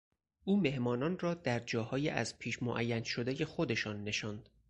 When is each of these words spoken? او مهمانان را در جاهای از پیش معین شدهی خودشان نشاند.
او 0.43 0.61
مهمانان 0.61 1.19
را 1.19 1.33
در 1.33 1.59
جاهای 1.59 2.09
از 2.09 2.39
پیش 2.39 2.63
معین 2.63 3.03
شدهی 3.03 3.45
خودشان 3.45 4.03
نشاند. 4.03 4.49